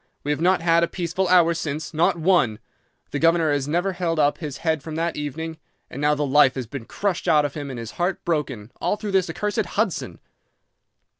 [0.23, 2.57] We have not had a peaceful hour since—not one.
[3.11, 5.59] The governor has never held up his head from that evening,
[5.91, 8.95] and now the life has been crushed out of him and his heart broken, all
[8.95, 10.17] through this accursed Hudson.